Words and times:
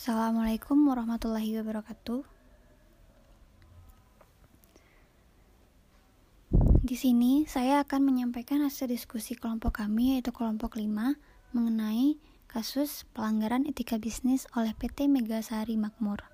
Assalamualaikum 0.00 0.88
warahmatullahi 0.88 1.60
wabarakatuh. 1.60 2.24
Di 6.80 6.96
sini 6.96 7.44
saya 7.44 7.84
akan 7.84 8.08
menyampaikan 8.08 8.64
hasil 8.64 8.88
diskusi 8.88 9.36
kelompok 9.36 9.84
kami 9.84 10.16
yaitu 10.16 10.32
kelompok 10.32 10.80
5 10.80 10.88
mengenai 11.52 12.16
kasus 12.48 13.04
pelanggaran 13.12 13.68
etika 13.68 14.00
bisnis 14.00 14.48
oleh 14.56 14.72
PT 14.72 15.04
Megasari 15.04 15.76
Makmur. 15.76 16.24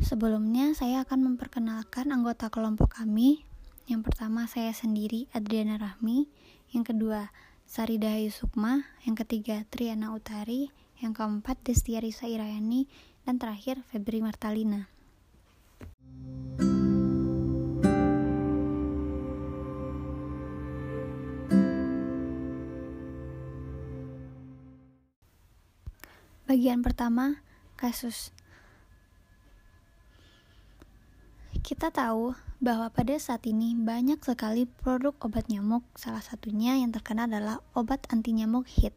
Sebelumnya 0.00 0.72
saya 0.72 1.04
akan 1.04 1.28
memperkenalkan 1.28 2.08
anggota 2.08 2.48
kelompok 2.48 2.96
kami. 2.96 3.44
Yang 3.84 4.00
pertama 4.08 4.48
saya 4.48 4.72
sendiri 4.72 5.28
Adriana 5.36 5.76
Rahmi, 5.76 6.24
yang 6.72 6.88
kedua 6.88 7.28
Sari 7.68 8.00
Dahayu 8.00 8.32
Sukma, 8.32 8.88
yang 9.04 9.12
ketiga 9.12 9.60
Triana 9.68 10.16
Utari, 10.16 10.72
yang 11.04 11.12
keempat 11.12 11.60
Destia 11.60 12.00
Risa 12.00 12.24
Irayani, 12.24 12.88
dan 13.28 13.36
terakhir 13.36 13.84
Febri 13.92 14.24
Martalina. 14.24 14.88
Bagian 26.48 26.80
pertama, 26.80 27.44
kasus. 27.76 28.32
Kita 31.60 31.92
tahu 31.92 32.47
bahwa 32.58 32.90
pada 32.90 33.14
saat 33.22 33.46
ini 33.46 33.78
banyak 33.78 34.18
sekali 34.18 34.66
produk 34.66 35.14
obat 35.22 35.46
nyamuk, 35.46 35.86
salah 35.94 36.22
satunya 36.22 36.74
yang 36.74 36.90
terkenal 36.90 37.30
adalah 37.30 37.62
obat 37.78 38.02
anti 38.10 38.34
nyamuk 38.34 38.66
HIT 38.66 38.94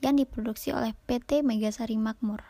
yang 0.00 0.16
diproduksi 0.16 0.72
oleh 0.72 0.96
PT 1.04 1.44
Megasari 1.44 2.00
Makmur. 2.00 2.40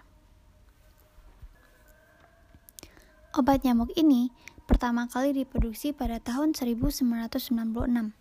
Obat 3.34 3.66
nyamuk 3.66 3.90
ini 3.98 4.30
pertama 4.70 5.10
kali 5.10 5.34
diproduksi 5.34 5.90
pada 5.90 6.22
tahun 6.22 6.54
1996. 6.54 8.14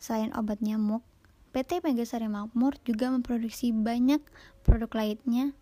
Selain 0.00 0.32
obat 0.32 0.64
nyamuk, 0.64 1.04
PT 1.52 1.84
Megasari 1.84 2.28
Makmur 2.32 2.80
juga 2.88 3.12
memproduksi 3.12 3.68
banyak 3.72 4.24
produk 4.64 4.88
lainnya 4.96 5.52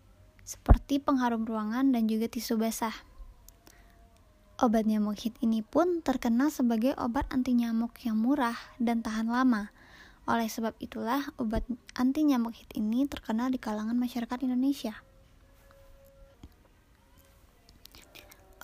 seperti 0.47 1.03
pengharum 1.03 1.43
ruangan 1.43 1.91
dan 1.91 2.07
juga 2.07 2.31
tisu 2.31 2.55
basah. 2.55 3.08
Obat 4.59 4.83
nyamuk 4.83 5.15
hit 5.15 5.39
ini 5.39 5.63
pun 5.63 6.03
terkenal 6.03 6.51
sebagai 6.51 6.91
obat 6.99 7.23
anti 7.31 7.55
nyamuk 7.55 7.95
yang 8.03 8.19
murah 8.19 8.59
dan 8.75 8.99
tahan 8.99 9.31
lama. 9.31 9.71
Oleh 10.27 10.51
sebab 10.51 10.75
itulah, 10.83 11.31
obat 11.39 11.63
anti 11.95 12.27
nyamuk 12.27 12.59
hit 12.59 12.67
ini 12.75 13.07
terkenal 13.07 13.47
di 13.47 13.55
kalangan 13.55 13.95
masyarakat 13.95 14.43
Indonesia. 14.43 14.99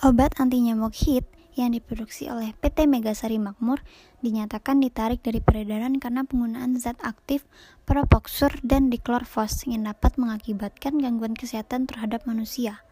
Obat 0.04 0.36
anti 0.36 0.60
nyamuk 0.60 0.92
hit 0.92 1.24
yang 1.56 1.72
diproduksi 1.72 2.28
oleh 2.28 2.52
PT 2.60 2.84
Megasari 2.84 3.40
Makmur 3.40 3.80
dinyatakan 4.20 4.84
ditarik 4.84 5.24
dari 5.24 5.40
peredaran 5.40 5.96
karena 5.96 6.28
penggunaan 6.28 6.76
zat 6.76 7.00
aktif 7.00 7.48
propoxur 7.88 8.52
dan 8.60 8.92
diklorvos 8.92 9.64
yang 9.64 9.88
dapat 9.88 10.20
mengakibatkan 10.20 11.00
gangguan 11.00 11.32
kesehatan 11.32 11.88
terhadap 11.88 12.28
manusia. 12.28 12.84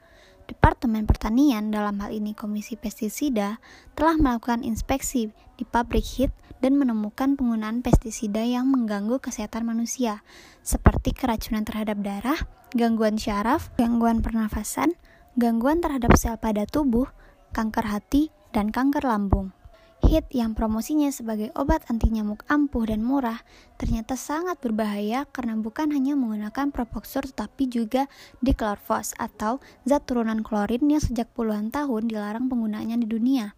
Departemen 0.45 1.09
Pertanian, 1.09 1.73
dalam 1.73 1.97
hal 2.05 2.13
ini 2.13 2.37
Komisi 2.37 2.77
Pestisida, 2.77 3.65
telah 3.97 4.21
melakukan 4.21 4.61
inspeksi 4.61 5.33
di 5.57 5.65
pabrik 5.65 6.05
HIT 6.05 6.33
dan 6.61 6.77
menemukan 6.77 7.37
penggunaan 7.37 7.81
pestisida 7.81 8.45
yang 8.45 8.69
mengganggu 8.69 9.21
kesehatan 9.21 9.65
manusia, 9.65 10.21
seperti 10.61 11.17
keracunan 11.17 11.65
terhadap 11.65 12.01
darah, 12.05 12.41
gangguan 12.77 13.17
syaraf, 13.17 13.73
gangguan 13.81 14.21
pernafasan, 14.21 14.93
gangguan 15.41 15.81
terhadap 15.81 16.13
sel 16.21 16.37
pada 16.37 16.69
tubuh, 16.69 17.09
kanker 17.57 17.89
hati, 17.89 18.29
dan 18.53 18.69
kanker 18.69 19.03
lambung. 19.03 19.57
HIT 20.05 20.37
yang 20.37 20.53
promosinya 20.53 21.09
sebagai 21.09 21.49
obat 21.57 21.89
anti 21.89 22.13
nyamuk 22.13 22.45
ampuh 22.45 22.85
dan 22.85 23.01
murah 23.01 23.41
ternyata 23.81 24.21
sangat 24.21 24.61
berbahaya 24.61 25.25
karena 25.33 25.57
bukan 25.57 25.89
hanya 25.97 26.13
menggunakan 26.13 26.69
propoxur 26.69 27.25
tetapi 27.25 27.73
juga 27.73 28.05
diklorvos 28.45 29.17
atau 29.17 29.65
zat 29.89 30.05
turunan 30.05 30.45
klorin 30.45 30.85
yang 30.85 31.01
sejak 31.01 31.33
puluhan 31.33 31.73
tahun 31.73 32.13
dilarang 32.13 32.53
penggunaannya 32.53 33.01
di 33.01 33.09
dunia. 33.09 33.57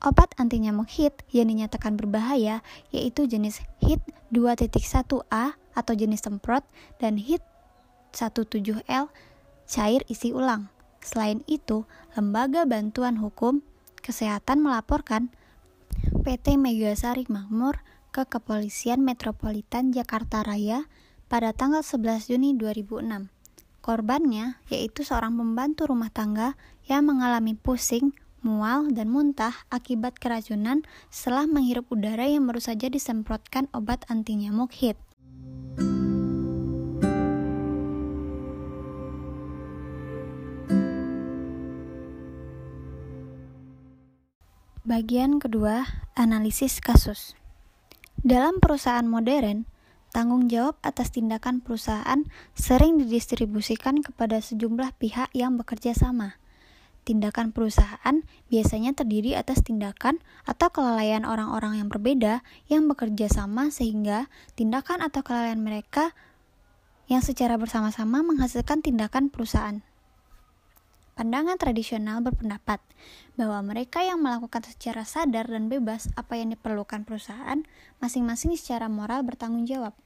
Obat 0.00 0.32
anti 0.40 0.56
nyamuk 0.56 0.88
HIT 0.88 1.28
yang 1.36 1.52
dinyatakan 1.52 2.00
berbahaya 2.00 2.64
yaitu 2.88 3.28
jenis 3.28 3.60
HIT 3.84 4.00
2.1A 4.32 5.58
atau 5.76 5.92
jenis 5.92 6.24
semprot 6.24 6.64
dan 6.96 7.20
HIT 7.20 7.44
17L 8.16 9.12
cair 9.68 10.00
isi 10.08 10.32
ulang. 10.32 10.72
Selain 11.04 11.44
itu, 11.44 11.84
Lembaga 12.16 12.64
Bantuan 12.64 13.20
Hukum 13.20 13.60
Kesehatan 14.08 14.64
melaporkan 14.64 15.28
PT 16.22 16.60
Megasari 16.60 17.24
Makmur 17.26 17.80
ke 18.12 18.28
Kepolisian 18.28 19.00
Metropolitan 19.00 19.90
Jakarta 19.90 20.44
Raya 20.44 20.86
pada 21.32 21.56
tanggal 21.56 21.80
11 21.80 22.28
Juni 22.28 22.56
2006. 22.56 23.32
Korbannya 23.80 24.60
yaitu 24.68 25.00
seorang 25.00 25.32
pembantu 25.40 25.88
rumah 25.88 26.12
tangga 26.12 26.60
yang 26.84 27.08
mengalami 27.08 27.56
pusing, 27.56 28.12
mual, 28.44 28.92
dan 28.92 29.08
muntah 29.08 29.64
akibat 29.72 30.20
keracunan 30.20 30.84
setelah 31.08 31.48
menghirup 31.48 31.88
udara 31.88 32.28
yang 32.28 32.44
baru 32.44 32.60
saja 32.60 32.92
disemprotkan 32.92 33.72
obat 33.72 34.04
anti 34.12 34.36
nyamuk 34.36 34.76
HIT. 34.76 35.07
Bagian 44.88 45.36
kedua, 45.36 45.84
analisis 46.16 46.80
kasus. 46.80 47.36
Dalam 48.24 48.56
perusahaan 48.56 49.04
modern, 49.04 49.68
tanggung 50.16 50.48
jawab 50.48 50.80
atas 50.80 51.12
tindakan 51.12 51.60
perusahaan 51.60 52.24
sering 52.56 52.96
didistribusikan 52.96 54.00
kepada 54.00 54.40
sejumlah 54.40 54.96
pihak 54.96 55.28
yang 55.36 55.60
bekerja 55.60 55.92
sama. 55.92 56.40
Tindakan 57.04 57.52
perusahaan 57.52 58.24
biasanya 58.48 58.96
terdiri 58.96 59.36
atas 59.36 59.60
tindakan 59.60 60.24
atau 60.48 60.72
kelalaian 60.72 61.28
orang-orang 61.28 61.84
yang 61.84 61.92
berbeda 61.92 62.40
yang 62.72 62.88
bekerja 62.88 63.28
sama 63.28 63.68
sehingga 63.68 64.32
tindakan 64.56 65.04
atau 65.04 65.20
kelalaian 65.20 65.60
mereka 65.60 66.16
yang 67.12 67.20
secara 67.20 67.60
bersama-sama 67.60 68.24
menghasilkan 68.24 68.80
tindakan 68.80 69.28
perusahaan. 69.28 69.84
Pandangan 71.18 71.58
tradisional 71.58 72.22
berpendapat 72.22 72.78
bahwa 73.34 73.58
mereka 73.66 74.06
yang 74.06 74.22
melakukan 74.22 74.62
secara 74.62 75.02
sadar 75.02 75.50
dan 75.50 75.66
bebas 75.66 76.06
apa 76.14 76.38
yang 76.38 76.54
diperlukan 76.54 77.02
perusahaan, 77.02 77.66
masing-masing 77.98 78.54
secara 78.54 78.86
moral 78.86 79.26
bertanggung 79.26 79.66
jawab. 79.66 79.98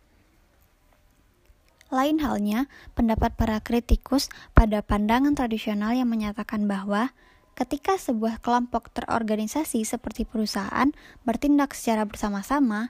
Lain 1.92 2.16
halnya, 2.24 2.72
pendapat 2.96 3.36
para 3.36 3.60
kritikus 3.60 4.32
pada 4.56 4.80
pandangan 4.80 5.36
tradisional 5.36 5.92
yang 5.92 6.08
menyatakan 6.08 6.64
bahwa 6.64 7.12
ketika 7.60 8.00
sebuah 8.00 8.40
kelompok 8.40 8.88
terorganisasi 8.96 9.84
seperti 9.84 10.24
perusahaan 10.24 10.96
bertindak 11.28 11.76
secara 11.76 12.08
bersama-sama, 12.08 12.88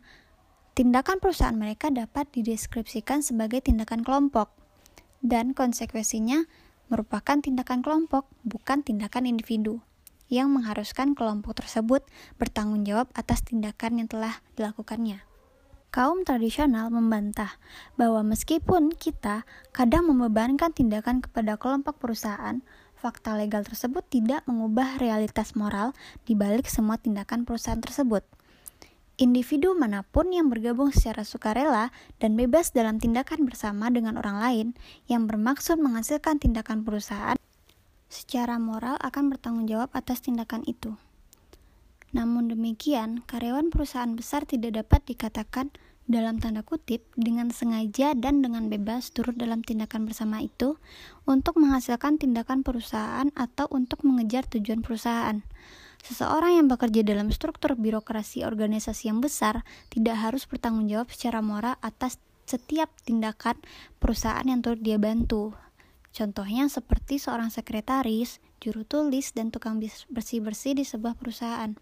tindakan 0.79 1.19
perusahaan 1.19 1.59
mereka 1.59 1.91
dapat 1.91 2.31
dideskripsikan 2.31 3.27
sebagai 3.27 3.67
tindakan 3.67 4.07
kelompok, 4.07 4.55
dan 5.27 5.59
konsekuensinya 5.59 6.47
merupakan 6.93 7.41
tindakan 7.41 7.81
kelompok, 7.81 8.29
bukan 8.45 8.85
tindakan 8.85 9.25
individu, 9.25 9.81
yang 10.29 10.53
mengharuskan 10.53 11.17
kelompok 11.17 11.65
tersebut 11.65 12.05
bertanggung 12.37 12.85
jawab 12.85 13.09
atas 13.17 13.41
tindakan 13.41 14.05
yang 14.05 14.09
telah 14.13 14.45
dilakukannya. 14.61 15.25
Kaum 15.93 16.25
tradisional 16.25 16.89
membantah 16.89 17.57
bahwa 17.97 18.21
meskipun 18.25 18.93
kita 18.97 19.49
kadang 19.73 20.09
membebankan 20.09 20.73
tindakan 20.73 21.25
kepada 21.25 21.57
kelompok 21.57 22.01
perusahaan, 22.01 22.65
fakta 22.97 23.37
legal 23.37 23.65
tersebut 23.65 24.01
tidak 24.09 24.41
mengubah 24.49 24.97
realitas 24.97 25.53
moral 25.53 25.93
di 26.25 26.33
balik 26.33 26.69
semua 26.69 26.97
tindakan 26.97 27.45
perusahaan 27.49 27.81
tersebut. 27.81 28.25
Individu 29.23 29.79
mana 29.79 30.03
pun 30.03 30.35
yang 30.35 30.51
bergabung 30.51 30.91
secara 30.91 31.23
sukarela 31.23 31.95
dan 32.19 32.35
bebas 32.35 32.75
dalam 32.75 32.99
tindakan 32.99 33.47
bersama 33.47 33.87
dengan 33.87 34.19
orang 34.19 34.43
lain 34.43 34.67
yang 35.07 35.31
bermaksud 35.31 35.79
menghasilkan 35.79 36.43
tindakan 36.43 36.83
perusahaan 36.83 37.39
secara 38.11 38.59
moral 38.59 38.99
akan 38.99 39.31
bertanggung 39.31 39.71
jawab 39.71 39.95
atas 39.95 40.27
tindakan 40.27 40.67
itu. 40.67 40.99
Namun 42.11 42.51
demikian, 42.51 43.23
karyawan 43.23 43.71
perusahaan 43.71 44.11
besar 44.11 44.43
tidak 44.43 44.83
dapat 44.83 45.07
dikatakan 45.07 45.71
dalam 46.11 46.43
tanda 46.43 46.67
kutip 46.67 47.07
dengan 47.15 47.55
sengaja 47.55 48.19
dan 48.19 48.43
dengan 48.43 48.67
bebas 48.67 49.15
turut 49.15 49.39
dalam 49.39 49.63
tindakan 49.63 50.03
bersama 50.03 50.43
itu 50.43 50.83
untuk 51.31 51.63
menghasilkan 51.63 52.19
tindakan 52.19 52.67
perusahaan 52.67 53.31
atau 53.39 53.71
untuk 53.71 54.03
mengejar 54.03 54.51
tujuan 54.51 54.83
perusahaan. 54.83 55.47
Seseorang 56.03 56.59
yang 56.59 56.67
bekerja 56.67 57.07
dalam 57.07 57.31
struktur 57.31 57.79
birokrasi 57.79 58.43
organisasi 58.43 59.07
yang 59.07 59.23
besar 59.23 59.63
tidak 59.87 60.19
harus 60.19 60.51
bertanggung 60.51 60.91
jawab 60.91 61.15
secara 61.15 61.39
moral 61.39 61.79
atas 61.79 62.19
setiap 62.43 62.91
tindakan 63.07 63.55
perusahaan 64.03 64.43
yang 64.43 64.67
turut 64.67 64.83
dia 64.83 64.99
bantu. 64.99 65.55
Contohnya 66.11 66.67
seperti 66.67 67.23
seorang 67.23 67.49
sekretaris, 67.49 68.43
juru 68.59 68.83
tulis, 68.83 69.31
dan 69.33 69.49
tukang 69.55 69.81
bersih-bersih 70.13 70.77
di 70.77 70.85
sebuah 70.85 71.17
perusahaan. 71.17 71.73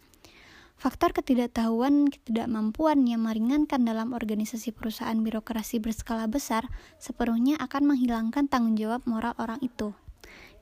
Faktor 0.80 1.12
ketidaktahuan 1.12 2.08
ketidakmampuan 2.08 3.04
yang 3.04 3.24
meringankan 3.24 3.84
dalam 3.84 4.16
organisasi 4.16 4.72
perusahaan 4.72 5.16
birokrasi 5.16 5.76
berskala 5.76 6.24
besar 6.24 6.72
sepenuhnya 6.96 7.60
akan 7.60 7.92
menghilangkan 7.92 8.48
tanggung 8.48 8.80
jawab 8.80 9.04
moral 9.04 9.36
orang 9.36 9.60
itu. 9.60 9.92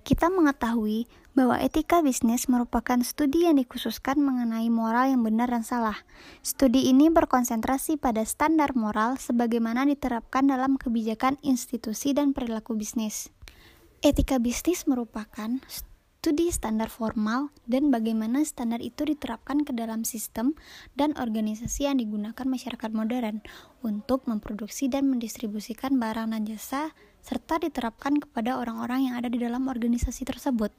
Kita 0.09 0.33
mengetahui 0.33 1.05
bahwa 1.37 1.61
etika 1.61 2.01
bisnis 2.01 2.49
merupakan 2.49 2.97
studi 3.05 3.45
yang 3.45 3.61
dikhususkan 3.61 4.17
mengenai 4.17 4.73
moral 4.73 5.13
yang 5.13 5.21
benar 5.21 5.53
dan 5.53 5.61
salah. 5.61 6.01
Studi 6.41 6.89
ini 6.89 7.13
berkonsentrasi 7.13 8.01
pada 8.01 8.25
standar 8.25 8.73
moral 8.73 9.21
sebagaimana 9.21 9.85
diterapkan 9.85 10.49
dalam 10.49 10.81
kebijakan 10.81 11.37
institusi 11.45 12.17
dan 12.17 12.33
perilaku 12.33 12.73
bisnis. 12.73 13.29
Etika 14.01 14.41
bisnis 14.41 14.89
merupakan 14.89 15.61
studi 16.19 16.51
standar 16.51 16.91
formal 16.91 17.55
dan 17.71 17.95
bagaimana 17.95 18.43
standar 18.43 18.83
itu 18.83 19.07
diterapkan 19.07 19.63
ke 19.63 19.71
dalam 19.71 20.03
sistem 20.03 20.59
dan 20.99 21.15
organisasi 21.15 21.87
yang 21.87 22.03
digunakan 22.03 22.43
masyarakat 22.43 22.91
modern 22.91 23.39
untuk 23.87 24.27
memproduksi 24.27 24.91
dan 24.91 25.07
mendistribusikan 25.07 25.95
barang 26.03 26.35
dan 26.35 26.43
jasa 26.43 26.91
serta 27.23 27.63
diterapkan 27.63 28.19
kepada 28.19 28.59
orang-orang 28.59 29.07
yang 29.07 29.15
ada 29.15 29.31
di 29.31 29.39
dalam 29.39 29.71
organisasi 29.71 30.27
tersebut. 30.27 30.75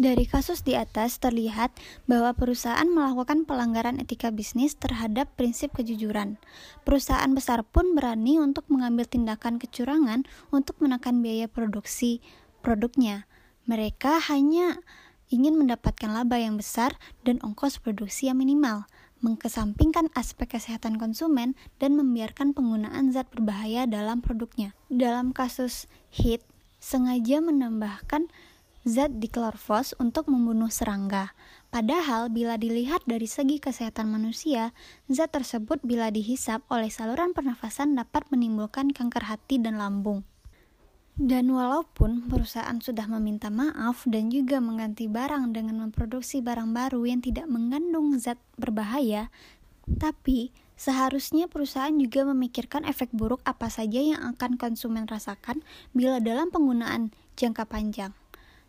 Dari 0.00 0.24
kasus 0.24 0.64
di 0.64 0.72
atas 0.72 1.20
terlihat 1.20 1.76
bahwa 2.08 2.32
perusahaan 2.32 2.88
melakukan 2.88 3.44
pelanggaran 3.44 4.00
etika 4.00 4.32
bisnis 4.32 4.72
terhadap 4.72 5.28
prinsip 5.36 5.76
kejujuran. 5.76 6.40
Perusahaan 6.88 7.28
besar 7.36 7.60
pun 7.60 7.92
berani 7.92 8.40
untuk 8.40 8.64
mengambil 8.72 9.04
tindakan 9.04 9.60
kecurangan 9.60 10.24
untuk 10.48 10.80
menekan 10.80 11.20
biaya 11.20 11.44
produksi 11.44 12.24
produknya. 12.64 13.27
Mereka 13.68 14.32
hanya 14.32 14.80
ingin 15.28 15.60
mendapatkan 15.60 16.08
laba 16.08 16.40
yang 16.40 16.56
besar 16.56 16.96
dan 17.20 17.36
ongkos 17.44 17.76
produksi 17.84 18.32
yang 18.32 18.40
minimal, 18.40 18.88
mengkesampingkan 19.20 20.08
aspek 20.16 20.56
kesehatan 20.56 20.96
konsumen 20.96 21.52
dan 21.76 21.92
membiarkan 21.92 22.56
penggunaan 22.56 23.12
zat 23.12 23.28
berbahaya 23.28 23.84
dalam 23.84 24.24
produknya. 24.24 24.72
Dalam 24.88 25.36
kasus 25.36 25.84
HIT, 26.16 26.40
sengaja 26.80 27.44
menambahkan 27.44 28.32
zat 28.88 29.20
diklorfos 29.20 29.92
untuk 30.00 30.32
membunuh 30.32 30.72
serangga. 30.72 31.36
Padahal 31.68 32.32
bila 32.32 32.56
dilihat 32.56 33.04
dari 33.04 33.28
segi 33.28 33.60
kesehatan 33.60 34.08
manusia, 34.08 34.72
zat 35.12 35.36
tersebut 35.36 35.84
bila 35.84 36.08
dihisap 36.08 36.64
oleh 36.72 36.88
saluran 36.88 37.36
pernafasan 37.36 37.92
dapat 37.92 38.24
menimbulkan 38.32 38.96
kanker 38.96 39.28
hati 39.28 39.60
dan 39.60 39.76
lambung. 39.76 40.24
Dan 41.18 41.50
walaupun 41.50 42.30
perusahaan 42.30 42.78
sudah 42.78 43.10
meminta 43.10 43.50
maaf 43.50 44.06
dan 44.06 44.30
juga 44.30 44.62
mengganti 44.62 45.10
barang 45.10 45.50
dengan 45.50 45.82
memproduksi 45.82 46.38
barang 46.38 46.70
baru 46.70 47.02
yang 47.10 47.18
tidak 47.18 47.50
mengandung 47.50 48.14
zat 48.22 48.38
berbahaya, 48.54 49.26
tapi 49.98 50.54
seharusnya 50.78 51.50
perusahaan 51.50 51.90
juga 51.90 52.22
memikirkan 52.22 52.86
efek 52.86 53.10
buruk 53.10 53.42
apa 53.42 53.66
saja 53.66 53.98
yang 53.98 54.22
akan 54.30 54.54
konsumen 54.62 55.10
rasakan 55.10 55.66
bila 55.90 56.22
dalam 56.22 56.54
penggunaan 56.54 57.10
jangka 57.34 57.66
panjang. 57.66 58.14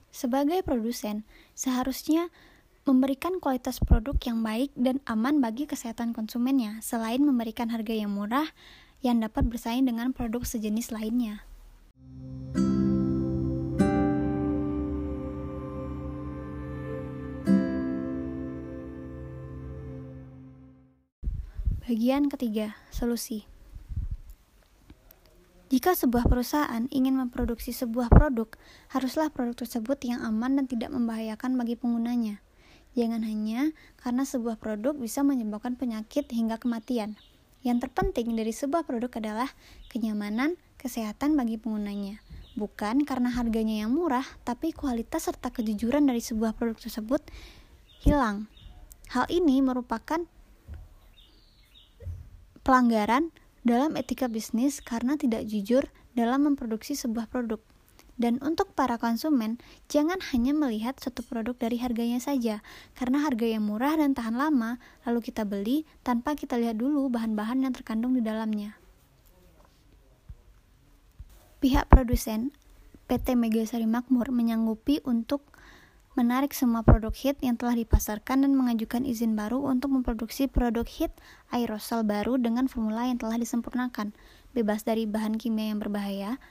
Sebagai 0.10 0.66
produsen, 0.66 1.30
seharusnya 1.54 2.34
memberikan 2.90 3.38
kualitas 3.38 3.78
produk 3.78 4.18
yang 4.25 4.42
baik 4.42 4.74
dan 4.74 4.98
aman 5.06 5.38
bagi 5.38 5.69
kesehatan 5.69 6.18
konsumennya, 6.18 6.81
selain 6.81 7.22
memberikan 7.22 7.69
harga 7.69 7.94
yang 7.94 8.10
murah 8.10 8.50
yang 9.06 9.22
dapat 9.22 9.46
bersaing 9.46 9.86
dengan 9.86 10.18
produk 10.18 10.42
sejenis 10.42 10.90
lainnya. 10.90 11.46
Bagian 21.89 22.30
ketiga, 22.30 22.77
solusi. 22.94 23.50
Jika 25.74 25.97
sebuah 25.97 26.30
perusahaan 26.30 26.86
ingin 26.94 27.18
memproduksi 27.18 27.74
sebuah 27.74 28.13
produk, 28.13 28.45
haruslah 28.94 29.33
produk 29.33 29.57
tersebut 29.65 29.97
yang 30.06 30.21
aman 30.21 30.62
dan 30.62 30.69
tidak 30.69 30.94
membahayakan 30.94 31.57
bagi 31.57 31.74
penggunanya. 31.74 32.45
Jangan 32.94 33.25
hanya 33.25 33.74
karena 34.06 34.21
sebuah 34.21 34.62
produk 34.62 34.94
bisa 34.94 35.25
menyebabkan 35.25 35.81
penyakit 35.81 36.30
hingga 36.30 36.62
kematian. 36.62 37.18
Yang 37.65 37.89
terpenting 37.89 38.38
dari 38.38 38.53
sebuah 38.53 38.86
produk 38.86 39.09
adalah 39.18 39.50
kenyamanan, 39.89 40.62
kesehatan 40.77 41.33
bagi 41.33 41.57
penggunanya. 41.57 42.21
Bukan 42.53 43.01
karena 43.01 43.33
harganya 43.33 43.81
yang 43.81 43.97
murah, 43.97 44.30
tapi 44.45 44.77
kualitas 44.77 45.25
serta 45.25 45.50
kejujuran 45.50 46.06
dari 46.06 46.21
sebuah 46.21 46.53
produk 46.53 46.77
tersebut 46.86 47.25
hilang. 48.06 48.45
Hal 49.09 49.25
ini 49.33 49.57
merupakan 49.65 50.21
pelanggaran 52.69 53.33
dalam 53.66 53.98
etika 53.98 54.30
bisnis 54.30 54.77
karena 54.77 55.18
tidak 55.18 55.42
jujur 55.50 55.89
dalam 56.13 56.45
memproduksi 56.45 56.94
sebuah 56.94 57.25
produk. 57.25 57.57
Dan 58.13 58.38
untuk 58.45 58.77
para 58.77 59.01
konsumen, 59.01 59.57
jangan 59.89 60.21
hanya 60.30 60.54
melihat 60.54 60.94
satu 61.01 61.25
produk 61.25 61.57
dari 61.57 61.81
harganya 61.81 62.21
saja, 62.21 62.62
karena 62.94 63.25
harga 63.25 63.50
yang 63.50 63.66
murah 63.66 63.98
dan 63.98 64.13
tahan 64.13 64.38
lama, 64.38 64.77
lalu 65.01 65.25
kita 65.25 65.50
beli 65.50 65.89
tanpa 66.06 66.38
kita 66.38 66.62
lihat 66.62 66.77
dulu 66.77 67.10
bahan-bahan 67.10 67.66
yang 67.66 67.74
terkandung 67.74 68.13
di 68.13 68.21
dalamnya. 68.21 68.77
Pihak 71.65 71.89
produsen 71.89 72.54
PT 73.10 73.33
Megasari 73.33 73.89
Makmur 73.89 74.30
menyanggupi 74.30 75.01
untuk 75.10 75.42
menarik 76.17 76.56
semua 76.57 76.81
produk 76.81 77.13
hit 77.13 77.38
yang 77.41 77.59
telah 77.59 77.77
dipasarkan 77.77 78.47
dan 78.47 78.57
mengajukan 78.57 79.06
izin 79.06 79.38
baru 79.38 79.61
untuk 79.61 79.94
memproduksi 79.94 80.50
produk 80.50 80.88
hit 80.88 81.13
aerosol 81.53 82.01
baru 82.01 82.41
dengan 82.41 82.65
formula 82.65 83.06
yang 83.06 83.21
telah 83.21 83.38
disempurnakan, 83.38 84.15
bebas 84.57 84.85
dari 84.85 85.06
bahan 85.06 85.38
kimia 85.38 85.73
yang 85.73 85.79
berbahaya, 85.81 86.41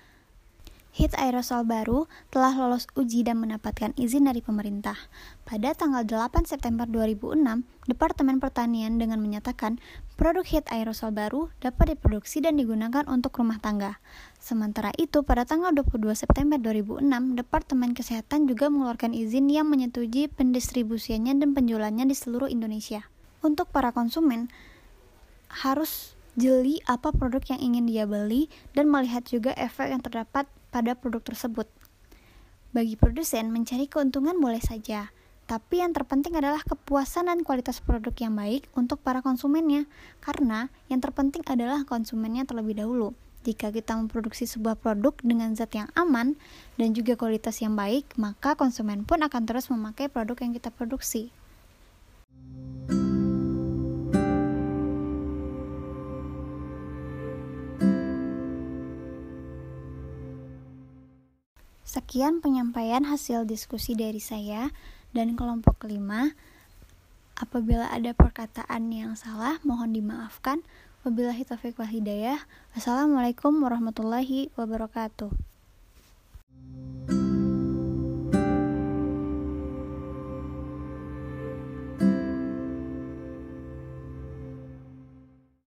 Hit 0.89 1.13
aerosol 1.21 1.69
baru 1.69 2.09
telah 2.33 2.57
lolos 2.57 2.89
uji 2.97 3.21
dan 3.21 3.39
mendapatkan 3.39 3.93
izin 4.01 4.25
dari 4.25 4.41
pemerintah. 4.41 4.97
Pada 5.45 5.77
tanggal 5.77 6.03
8 6.03 6.49
September 6.49 6.89
2006, 6.89 7.63
Departemen 7.85 8.41
Pertanian 8.41 8.97
dengan 8.97 9.21
menyatakan 9.21 9.79
produk 10.17 10.43
hit 10.49 10.65
aerosol 10.73 11.13
baru 11.13 11.53
dapat 11.61 11.95
diproduksi 11.95 12.41
dan 12.41 12.57
digunakan 12.57 13.05
untuk 13.07 13.37
rumah 13.37 13.61
tangga. 13.61 14.01
Sementara 14.41 14.91
itu, 14.97 15.23
pada 15.23 15.45
tanggal 15.45 15.77
22 15.77 16.17
September 16.17 16.57
2006, 16.57 17.05
Departemen 17.37 17.93
Kesehatan 17.93 18.49
juga 18.49 18.73
mengeluarkan 18.73 19.13
izin 19.13 19.53
yang 19.53 19.69
menyetujui 19.69 20.33
pendistribusiannya 20.35 21.37
dan 21.37 21.53
penjualannya 21.53 22.09
di 22.09 22.17
seluruh 22.17 22.49
Indonesia. 22.49 23.07
Untuk 23.45 23.71
para 23.71 23.95
konsumen, 23.95 24.51
harus 25.49 26.19
jeli 26.39 26.83
apa 26.87 27.11
produk 27.11 27.43
yang 27.55 27.61
ingin 27.73 27.85
dia 27.87 28.05
beli 28.07 28.47
dan 28.75 28.91
melihat 28.91 29.27
juga 29.27 29.55
efek 29.59 29.91
yang 29.91 30.03
terdapat 30.03 30.47
pada 30.69 30.97
produk 30.97 31.21
tersebut. 31.25 31.69
Bagi 32.73 33.01
produsen, 33.01 33.49
mencari 33.49 33.89
keuntungan 33.89 34.37
boleh 34.37 34.61
saja, 34.61 35.09
tapi 35.49 35.81
yang 35.81 35.97
terpenting 35.97 36.37
adalah 36.37 36.61
kepuasan 36.61 37.33
dan 37.33 37.41
kualitas 37.41 37.81
produk 37.81 38.13
yang 38.21 38.37
baik 38.37 38.69
untuk 38.77 39.01
para 39.01 39.25
konsumennya, 39.25 39.89
karena 40.21 40.69
yang 40.93 41.01
terpenting 41.01 41.41
adalah 41.49 41.89
konsumennya 41.89 42.45
terlebih 42.45 42.77
dahulu. 42.77 43.17
Jika 43.49 43.73
kita 43.73 43.97
memproduksi 43.97 44.45
sebuah 44.45 44.77
produk 44.77 45.17
dengan 45.25 45.57
zat 45.57 45.73
yang 45.73 45.89
aman 45.97 46.37
dan 46.77 46.93
juga 46.93 47.17
kualitas 47.17 47.65
yang 47.65 47.73
baik, 47.73 48.13
maka 48.21 48.53
konsumen 48.61 49.09
pun 49.09 49.25
akan 49.25 49.49
terus 49.49 49.73
memakai 49.73 50.13
produk 50.13 50.37
yang 50.45 50.53
kita 50.53 50.69
produksi. 50.69 51.33
Sekian 62.09 62.41
penyampaian 62.41 63.05
hasil 63.05 63.45
diskusi 63.45 63.93
dari 63.93 64.17
saya 64.17 64.73
dan 65.13 65.37
kelompok 65.37 65.85
kelima. 65.85 66.33
Apabila 67.37 67.85
ada 67.85 68.17
perkataan 68.17 68.89
yang 68.89 69.13
salah, 69.13 69.61
mohon 69.61 69.93
dimaafkan. 69.93 70.65
Wabillahi 71.05 71.45
taufiq 71.45 71.77
wal 71.77 71.93
hidayah. 71.93 72.41
Wassalamualaikum 72.73 73.61
warahmatullahi 73.61 74.49
wabarakatuh. 74.57 75.37